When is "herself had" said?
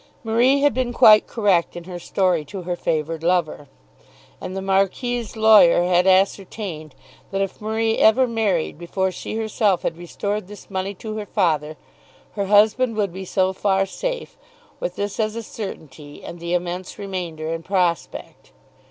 9.35-9.97